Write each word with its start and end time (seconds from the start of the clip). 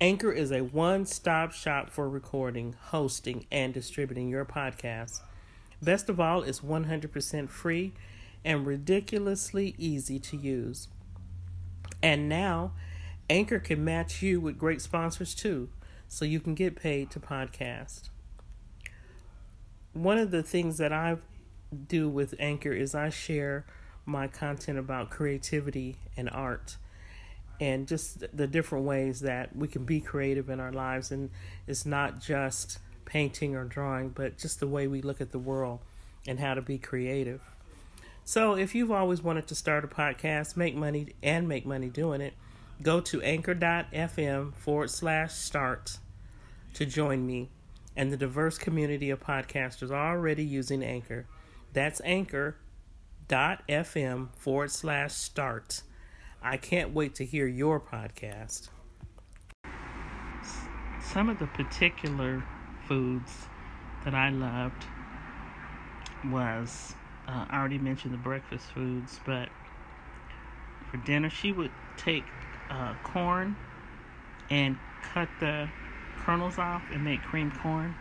Anchor 0.00 0.30
is 0.30 0.52
a 0.52 0.60
one 0.60 1.04
stop 1.04 1.50
shop 1.50 1.90
for 1.90 2.08
recording, 2.08 2.76
hosting, 2.90 3.46
and 3.50 3.74
distributing 3.74 4.28
your 4.28 4.44
podcast. 4.44 5.22
Best 5.82 6.08
of 6.08 6.20
all, 6.20 6.44
it's 6.44 6.60
100% 6.60 7.48
free 7.48 7.92
and 8.44 8.64
ridiculously 8.64 9.74
easy 9.76 10.20
to 10.20 10.36
use. 10.36 10.86
And 12.00 12.28
now, 12.28 12.74
Anchor 13.28 13.58
can 13.58 13.84
match 13.84 14.22
you 14.22 14.40
with 14.40 14.56
great 14.56 14.80
sponsors 14.80 15.34
too, 15.34 15.68
so 16.06 16.24
you 16.24 16.38
can 16.38 16.54
get 16.54 16.76
paid 16.76 17.10
to 17.10 17.18
podcast. 17.18 18.08
One 19.94 20.18
of 20.18 20.30
the 20.30 20.44
things 20.44 20.78
that 20.78 20.92
I 20.92 21.16
do 21.88 22.08
with 22.08 22.36
Anchor 22.38 22.72
is 22.72 22.94
I 22.94 23.08
share 23.08 23.66
my 24.06 24.28
content 24.28 24.78
about 24.78 25.10
creativity 25.10 25.96
and 26.16 26.30
art 26.30 26.76
and 27.60 27.88
just 27.88 28.24
the 28.36 28.46
different 28.46 28.84
ways 28.84 29.20
that 29.20 29.54
we 29.54 29.68
can 29.68 29.84
be 29.84 30.00
creative 30.00 30.48
in 30.48 30.60
our 30.60 30.72
lives. 30.72 31.10
And 31.10 31.30
it's 31.66 31.84
not 31.84 32.20
just 32.20 32.78
painting 33.04 33.56
or 33.56 33.64
drawing, 33.64 34.10
but 34.10 34.38
just 34.38 34.60
the 34.60 34.68
way 34.68 34.86
we 34.86 35.02
look 35.02 35.20
at 35.20 35.32
the 35.32 35.38
world 35.38 35.80
and 36.26 36.38
how 36.38 36.54
to 36.54 36.62
be 36.62 36.78
creative. 36.78 37.40
So, 38.24 38.54
if 38.54 38.74
you've 38.74 38.92
always 38.92 39.22
wanted 39.22 39.46
to 39.46 39.54
start 39.54 39.84
a 39.84 39.88
podcast, 39.88 40.56
make 40.56 40.74
money, 40.74 41.14
and 41.22 41.48
make 41.48 41.64
money 41.64 41.88
doing 41.88 42.20
it, 42.20 42.34
go 42.82 43.00
to 43.00 43.22
anchor.fm 43.22 44.54
forward 44.54 44.90
slash 44.90 45.32
start 45.32 45.98
to 46.74 46.84
join 46.84 47.26
me 47.26 47.48
and 47.96 48.12
the 48.12 48.16
diverse 48.16 48.58
community 48.58 49.10
of 49.10 49.18
podcasters 49.20 49.90
already 49.90 50.44
using 50.44 50.84
Anchor. 50.84 51.26
That's 51.72 52.00
anchor.fm 52.04 52.58
forward 54.36 54.70
slash 54.70 55.12
start 55.14 55.82
I 56.42 56.56
can't 56.56 56.94
wait 56.94 57.16
to 57.16 57.24
hear 57.24 57.46
your 57.46 57.80
podcast. 57.80 58.68
Some 61.02 61.28
of 61.28 61.38
the 61.38 61.46
particular 61.46 62.44
foods 62.86 63.46
that 64.04 64.14
I 64.14 64.30
loved 64.30 64.84
was 66.26 66.94
uh, 67.26 67.44
I 67.50 67.58
already 67.58 67.78
mentioned 67.78 68.14
the 68.14 68.18
breakfast 68.18 68.66
foods, 68.72 69.20
but 69.26 69.48
for 70.90 70.96
dinner 70.98 71.28
she 71.28 71.52
would 71.52 71.72
take 71.96 72.24
uh, 72.70 72.94
corn 73.04 73.56
and 74.50 74.78
cut 75.02 75.28
the 75.40 75.68
kernels 76.18 76.58
off 76.58 76.82
and 76.92 77.04
make 77.04 77.22
cream 77.22 77.52
corn. 77.62 77.94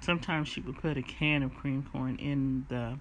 Sometimes 0.00 0.48
she 0.48 0.60
would 0.60 0.76
put 0.76 0.96
a 0.96 1.02
can 1.02 1.42
of 1.42 1.54
cream 1.54 1.86
corn 1.90 2.16
in 2.16 2.66
the 2.68 2.98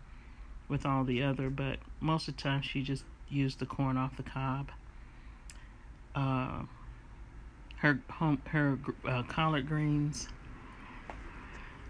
with 0.69 0.85
all 0.85 1.03
the 1.03 1.21
other, 1.21 1.49
but 1.49 1.77
most 1.99 2.27
of 2.27 2.35
the 2.35 2.41
time 2.41 2.61
she 2.61 2.81
just 2.81 3.03
use 3.33 3.55
the 3.55 3.65
corn 3.65 3.97
off 3.97 4.15
the 4.17 4.23
cob. 4.23 4.69
Uh, 6.15 6.63
her 7.77 7.99
home, 8.09 8.41
her 8.49 8.79
uh, 9.07 9.23
collard 9.23 9.67
greens. 9.67 10.29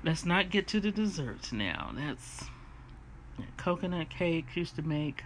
Let's 0.04 0.26
not 0.26 0.50
get 0.50 0.68
to 0.70 0.80
the 0.80 0.92
desserts 0.92 1.52
now. 1.52 1.92
That's 1.96 2.46
coconut 3.58 4.10
cake 4.10 4.46
used 4.56 4.76
to 4.76 4.82
make. 4.82 5.24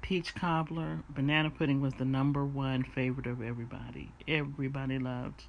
Peach 0.00 0.34
cobbler, 0.34 0.98
banana 1.08 1.48
pudding 1.48 1.80
was 1.80 1.94
the 1.94 2.04
number 2.04 2.44
one 2.44 2.82
favorite 2.82 3.26
of 3.26 3.40
everybody. 3.40 4.10
Everybody 4.26 4.98
loved 4.98 5.44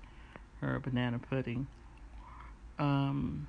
her 0.62 0.80
banana 0.80 1.20
pudding. 1.20 1.68
Um, 2.78 3.48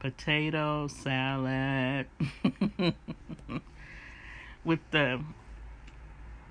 potato 0.00 0.88
salad. 0.88 2.06
with 4.68 4.80
the 4.90 5.18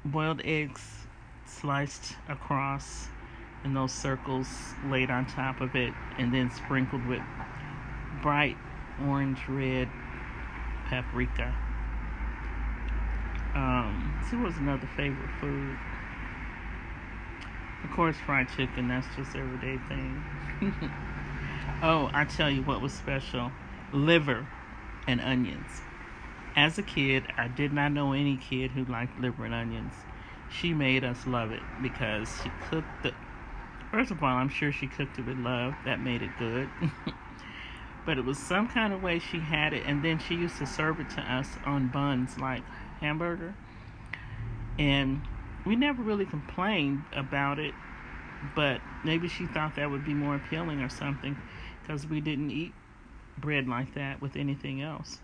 boiled 0.03 0.41
eggs 0.43 1.05
sliced 1.45 2.15
across 2.27 3.09
in 3.63 3.75
those 3.75 3.93
circles 3.93 4.47
laid 4.87 5.11
on 5.11 5.23
top 5.27 5.61
of 5.61 5.75
it 5.75 5.93
and 6.17 6.33
then 6.33 6.49
sprinkled 6.49 7.05
with 7.05 7.21
bright 8.23 8.57
orange 9.05 9.39
red 9.47 9.87
paprika. 10.87 11.55
Um, 13.53 14.19
see 14.27 14.35
what's 14.35 14.57
another 14.57 14.89
favorite 14.97 15.29
food? 15.39 15.77
Of 17.83 17.91
course, 17.91 18.15
fried 18.25 18.47
chicken. 18.49 18.87
That's 18.87 19.07
just 19.15 19.35
everyday 19.35 19.77
thing. 19.87 20.23
oh, 21.83 22.09
I 22.13 22.25
tell 22.25 22.49
you 22.49 22.63
what 22.63 22.81
was 22.81 22.93
special: 22.93 23.51
liver 23.93 24.47
and 25.07 25.21
onions. 25.21 25.81
As 26.55 26.77
a 26.77 26.83
kid, 26.83 27.31
I 27.37 27.47
did 27.47 27.71
not 27.71 27.91
know 27.91 28.13
any 28.13 28.37
kid 28.37 28.71
who 28.71 28.85
liked 28.85 29.19
liver 29.19 29.45
and 29.45 29.53
onions. 29.53 29.93
She 30.49 30.73
made 30.73 31.03
us 31.03 31.27
love 31.27 31.51
it 31.51 31.61
because 31.81 32.29
she 32.41 32.51
cooked 32.69 33.05
it. 33.05 33.13
First 33.91 34.11
of 34.11 34.23
all, 34.23 34.29
I'm 34.29 34.49
sure 34.49 34.71
she 34.71 34.87
cooked 34.87 35.19
it 35.19 35.25
with 35.25 35.37
love. 35.37 35.75
That 35.85 35.99
made 36.01 36.21
it 36.21 36.31
good. 36.39 36.69
but 38.05 38.17
it 38.17 38.25
was 38.25 38.37
some 38.37 38.67
kind 38.67 38.93
of 38.93 39.03
way 39.03 39.19
she 39.19 39.39
had 39.39 39.73
it, 39.73 39.83
and 39.85 40.03
then 40.03 40.17
she 40.19 40.35
used 40.35 40.57
to 40.57 40.65
serve 40.65 40.99
it 40.99 41.09
to 41.11 41.21
us 41.21 41.57
on 41.65 41.87
buns 41.87 42.37
like 42.39 42.63
hamburger. 43.01 43.53
And 44.79 45.21
we 45.65 45.75
never 45.75 46.01
really 46.01 46.25
complained 46.25 47.03
about 47.13 47.59
it, 47.59 47.73
but 48.55 48.81
maybe 49.03 49.27
she 49.27 49.45
thought 49.45 49.75
that 49.75 49.89
would 49.89 50.05
be 50.05 50.13
more 50.13 50.35
appealing 50.35 50.81
or 50.81 50.89
something 50.89 51.37
because 51.81 52.07
we 52.07 52.21
didn't 52.21 52.51
eat 52.51 52.73
bread 53.37 53.67
like 53.67 53.93
that 53.95 54.21
with 54.21 54.35
anything 54.35 54.81
else 54.81 55.19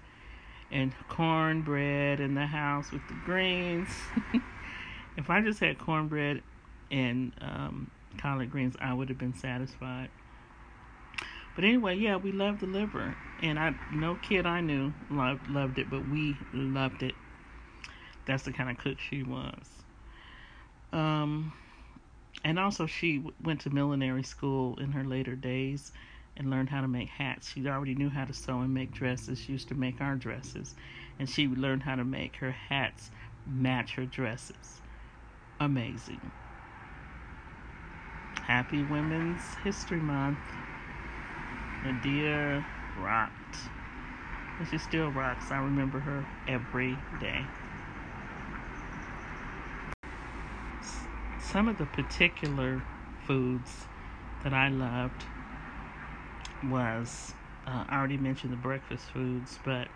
and 0.73 0.93
cornbread 1.07 2.19
in 2.19 2.33
the 2.33 2.47
house 2.47 2.91
with 2.91 3.07
the 3.07 3.13
greens. 3.13 3.89
if 5.17 5.29
I 5.29 5.39
just 5.39 5.59
had 5.59 5.77
cornbread 5.77 6.41
and 6.89 7.31
um, 7.39 7.91
collard 8.17 8.49
greens, 8.49 8.75
I 8.81 8.93
would 8.93 9.07
have 9.09 9.19
been 9.19 9.35
satisfied. 9.35 10.09
But 11.55 11.63
anyway, 11.63 11.95
yeah, 11.97 12.15
we 12.15 12.31
loved 12.31 12.61
the 12.61 12.65
liver, 12.65 13.13
and 13.39 13.59
I 13.59 13.75
no 13.91 14.15
kid 14.15 14.47
I 14.47 14.61
knew 14.61 14.91
loved 15.09 15.47
loved 15.47 15.77
it, 15.77 15.87
but 15.87 16.07
we 16.07 16.39
loved 16.51 17.03
it. 17.03 17.13
That's 18.25 18.43
the 18.43 18.51
kind 18.51 18.71
of 18.71 18.79
cook 18.79 18.99
she 18.99 19.21
was. 19.21 19.83
Um, 20.91 21.53
and 22.43 22.57
also 22.57 22.87
she 22.87 23.23
went 23.43 23.61
to 23.61 23.69
millinery 23.69 24.23
school 24.23 24.79
in 24.79 24.93
her 24.93 25.03
later 25.03 25.35
days 25.35 25.91
and 26.35 26.49
learned 26.49 26.69
how 26.69 26.81
to 26.81 26.87
make 26.87 27.09
hats. 27.09 27.51
She 27.51 27.67
already 27.67 27.95
knew 27.95 28.09
how 28.09 28.25
to 28.25 28.33
sew 28.33 28.59
and 28.61 28.73
make 28.73 28.91
dresses. 28.91 29.39
She 29.39 29.51
used 29.51 29.67
to 29.69 29.75
make 29.75 30.01
our 30.01 30.15
dresses. 30.15 30.73
And 31.19 31.29
she 31.29 31.47
learned 31.47 31.83
how 31.83 31.95
to 31.95 32.03
make 32.03 32.37
her 32.37 32.51
hats 32.51 33.11
match 33.45 33.95
her 33.95 34.05
dresses. 34.05 34.81
Amazing. 35.59 36.31
Happy 38.41 38.83
Women's 38.83 39.41
History 39.63 39.99
Month. 39.99 40.39
Madea 41.83 42.65
rocked. 42.99 43.57
And 44.59 44.67
she 44.67 44.77
still 44.77 45.11
rocks. 45.11 45.51
I 45.51 45.57
remember 45.57 45.99
her 45.99 46.25
every 46.47 46.97
day. 47.19 47.45
Some 51.39 51.67
of 51.67 51.77
the 51.77 51.85
particular 51.85 52.83
foods 53.27 53.85
that 54.43 54.53
I 54.53 54.69
loved 54.69 55.23
was 56.69 57.33
uh, 57.65 57.85
I 57.87 57.97
already 57.97 58.17
mentioned 58.17 58.51
the 58.51 58.57
breakfast 58.57 59.05
foods, 59.05 59.59
but 59.63 59.87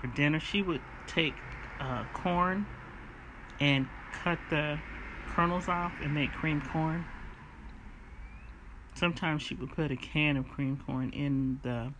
for 0.00 0.08
dinner 0.08 0.40
she 0.40 0.62
would 0.62 0.80
take 1.06 1.34
uh, 1.80 2.04
corn 2.12 2.66
and 3.60 3.86
cut 4.12 4.38
the 4.50 4.78
kernels 5.34 5.68
off 5.68 5.92
and 6.02 6.12
make 6.14 6.32
cream 6.32 6.60
corn. 6.60 7.04
Sometimes 8.94 9.42
she 9.42 9.54
would 9.54 9.72
put 9.72 9.90
a 9.90 9.96
can 9.96 10.36
of 10.36 10.48
cream 10.48 10.80
corn 10.86 11.10
in 11.10 11.60
the 11.62 11.92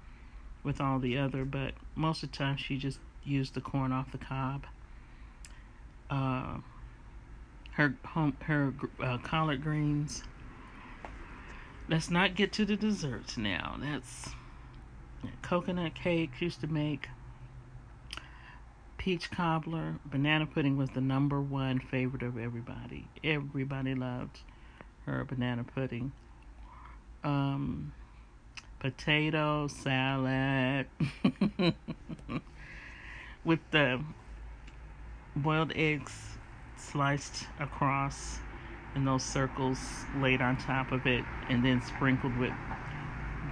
with 0.63 0.81
all 0.81 0.99
the 0.99 1.19
other, 1.19 1.45
but 1.45 1.75
most 1.95 2.23
of 2.23 2.31
the 2.31 2.37
time 2.39 2.57
she 2.57 2.79
just 2.79 2.99
used 3.25 3.55
the 3.55 3.61
corn 3.61 3.93
off 3.93 4.11
the 4.13 4.19
cob. 4.19 4.65
Uh, 6.09 6.59
her 7.73 7.95
home, 8.05 8.37
her 8.43 8.73
uh, 9.03 9.19
collard 9.19 9.63
greens 9.63 10.23
let's 11.89 12.11
not 12.11 12.35
get 12.35 12.53
to 12.53 12.65
the 12.65 12.77
desserts 12.77 13.37
now. 13.37 13.77
That's 13.81 14.31
coconut 15.43 15.95
cake 15.95 16.41
used 16.41 16.61
to 16.61 16.67
make. 16.67 17.09
Peach 18.97 19.31
cobbler, 19.31 19.97
banana 20.07 20.47
pudding 20.47 20.79
was 20.79 20.91
the 20.91 21.01
number 21.01 21.41
one 21.41 21.79
favorite 21.79 22.23
of 22.23 22.39
everybody. 22.39 23.07
Everybody 23.23 23.95
loved 23.95 24.39
her 25.05 25.25
banana 25.25 25.63
pudding. 25.63 26.13
Um, 27.23 27.93
potato 28.79 29.67
salad 29.67 30.87
with 33.45 33.61
the 33.71 34.01
boiled 35.37 35.73
eggs 35.75 36.37
sliced 36.77 37.47
across 37.59 38.39
in 38.95 39.05
those 39.05 39.23
circles 39.23 39.79
laid 40.17 40.41
on 40.41 40.57
top 40.57 40.93
of 40.93 41.07
it 41.07 41.25
and 41.49 41.65
then 41.65 41.83
sprinkled 41.83 42.37
with 42.37 42.53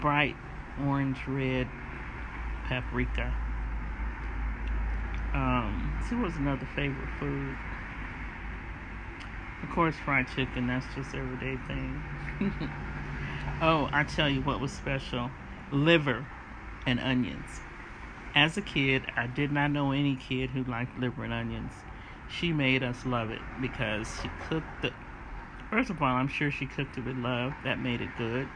bright 0.01 0.37
orange 0.85 1.19
red 1.27 1.69
paprika. 2.67 3.35
Um, 5.35 6.01
see 6.09 6.15
what 6.15 6.27
was 6.27 6.37
another 6.37 6.69
favorite 6.75 7.09
food? 7.19 7.57
Of 9.63 9.71
course, 9.71 9.95
fried 10.05 10.27
chicken, 10.35 10.67
that's 10.67 10.87
just 10.95 11.15
everyday 11.15 11.57
thing. 11.67 12.03
oh, 13.63 13.89
I 13.93 14.05
tell 14.05 14.29
you 14.29 14.43
what 14.43 14.61
was 14.61 14.73
special 14.73 15.31
liver 15.71 16.27
and 16.87 17.01
onions. 17.01 17.61
As 18.35 18.57
a 18.57 18.63
kid, 18.63 19.05
I 19.17 19.27
did 19.27 19.53
not 19.53 19.71
know 19.71 19.93
any 19.93 20.17
kid 20.17 20.51
who 20.51 20.65
liked 20.65 20.99
liver 20.99 21.25
and 21.25 21.33
onions. 21.33 21.73
She 22.29 22.53
made 22.53 22.83
us 22.83 23.05
love 23.05 23.31
it 23.31 23.41
because 23.61 24.09
she 24.23 24.31
cooked 24.49 24.83
the. 24.83 24.93
First 25.73 25.89
of 25.89 26.03
all, 26.03 26.15
I'm 26.15 26.29
sure 26.29 26.51
she 26.51 26.67
cooked 26.67 26.99
it 26.99 27.07
with 27.07 27.17
love. 27.17 27.55
That 27.65 27.81
made 27.81 28.03
it 28.03 28.11
good. 28.19 28.47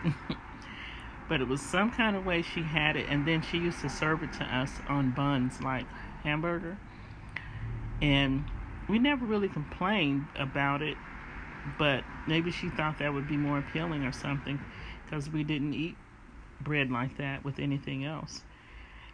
but 1.30 1.40
it 1.40 1.48
was 1.48 1.62
some 1.62 1.90
kind 1.90 2.14
of 2.14 2.26
way 2.26 2.42
she 2.42 2.62
had 2.62 2.94
it, 2.94 3.06
and 3.08 3.26
then 3.26 3.40
she 3.40 3.56
used 3.56 3.80
to 3.80 3.88
serve 3.88 4.22
it 4.22 4.34
to 4.34 4.44
us 4.44 4.70
on 4.86 5.12
buns 5.12 5.62
like 5.62 5.86
hamburger. 6.24 6.76
And 8.02 8.44
we 8.86 8.98
never 8.98 9.24
really 9.24 9.48
complained 9.48 10.26
about 10.38 10.82
it, 10.82 10.98
but 11.78 12.04
maybe 12.28 12.50
she 12.50 12.68
thought 12.68 12.98
that 12.98 13.14
would 13.14 13.26
be 13.26 13.38
more 13.38 13.60
appealing 13.60 14.04
or 14.04 14.12
something 14.12 14.60
because 15.06 15.30
we 15.30 15.42
didn't 15.42 15.72
eat 15.72 15.96
bread 16.60 16.90
like 16.90 17.16
that 17.16 17.46
with 17.46 17.58
anything 17.58 18.04
else. 18.04 18.42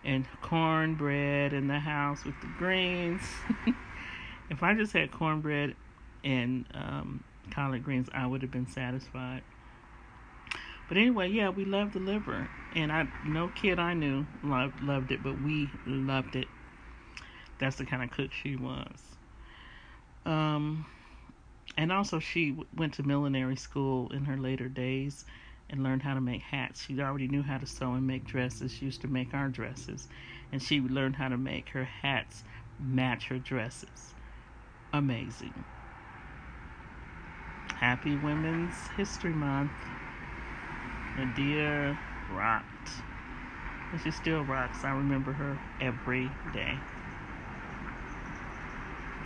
And 0.05 0.27
cornbread 0.43 1.53
in 1.53 1.69
the 1.69 1.79
house 1.79 2.25
with 2.25 2.35
the 2.41 2.49
greens. 2.59 3.23
if 4.51 4.65
I 4.65 4.75
just 4.75 4.93
had 4.93 5.13
cornbread 5.13 5.77
and 6.25 6.67
um, 6.75 7.23
collard 7.53 7.85
greens, 7.85 8.09
I 8.13 8.27
would 8.27 8.43
have 8.43 8.51
been 8.51 8.67
satisfied. 8.67 9.43
But 10.89 10.97
anyway, 10.97 11.31
yeah, 11.31 11.49
we 11.51 11.65
loved 11.65 11.95
the 11.95 12.01
liver, 12.01 12.49
and 12.75 12.93
I 12.93 13.07
no 13.25 13.49
kid 13.49 13.79
I 13.79 13.95
knew 13.95 14.27
loved 14.43 14.83
loved 14.83 15.11
it, 15.11 15.23
but 15.23 15.41
we 15.41 15.71
loved 15.87 16.37
it. 16.37 16.49
That's 17.59 17.77
the 17.77 17.87
kind 17.87 18.03
of 18.03 18.11
cook 18.11 18.33
she 18.33 18.57
was. 18.57 19.17
Um, 20.27 20.87
and 21.77 21.93
also 21.93 22.19
she 22.19 22.51
w- 22.51 22.69
went 22.77 22.95
to 22.95 23.03
millinery 23.03 23.57
school 23.57 24.11
in 24.13 24.25
her 24.25 24.37
later 24.37 24.69
days 24.69 25.25
and 25.71 25.83
learned 25.83 26.03
how 26.03 26.15
to 26.15 26.21
make 26.21 26.43
hats. 26.43 26.85
She 26.85 27.01
already 27.01 27.29
knew 27.29 27.43
how 27.43 27.59
to 27.59 27.67
sew 27.67 27.93
and 27.93 28.07
make 28.07 28.25
dresses. 28.25 28.73
She 28.73 28.85
used 28.85 29.01
to 29.03 29.09
make 29.09 29.33
our 29.33 29.49
dresses, 29.49 30.09
and 30.51 30.63
she 30.63 30.81
learned 30.81 31.17
how 31.17 31.29
to 31.29 31.39
make 31.39 31.71
her 31.71 31.85
hats 31.85 32.45
match 32.79 33.29
her 33.29 33.39
dresses. 33.39 34.15
Amazing. 34.93 35.65
Happy 37.83 38.15
Women's 38.15 38.77
History 38.97 39.33
Month. 39.33 39.73
Madea 41.19 41.99
rocked. 42.31 42.91
And 43.91 44.01
she 44.01 44.13
still 44.13 44.45
rocks. 44.45 44.85
I 44.85 44.93
remember 44.93 45.33
her 45.33 45.59
every 45.81 46.31
day. 46.55 46.79